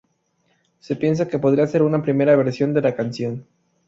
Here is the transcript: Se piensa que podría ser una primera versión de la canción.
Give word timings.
Se 0.79 0.95
piensa 0.95 1.27
que 1.27 1.37
podría 1.37 1.67
ser 1.67 1.83
una 1.83 2.01
primera 2.01 2.35
versión 2.35 2.73
de 2.73 2.81
la 2.81 2.95
canción. 2.95 3.45